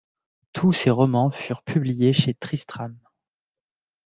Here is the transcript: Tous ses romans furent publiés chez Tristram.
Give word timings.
Tous 0.53 0.73
ses 0.73 0.89
romans 0.89 1.29
furent 1.29 1.61
publiés 1.61 2.11
chez 2.11 2.33
Tristram. 2.33 2.97